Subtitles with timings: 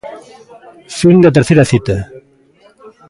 [0.97, 1.97] Fin da terceira cita.